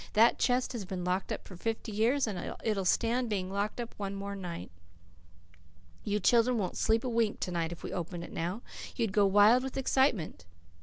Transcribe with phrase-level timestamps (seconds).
[0.13, 3.93] "That chest has been locked up for fifty years, and it'll stand being locked up
[3.97, 4.71] one more night.
[6.03, 8.63] You children wouldn't sleep a wink to night if we opened it now.
[8.95, 10.47] You'd go wild with excitement."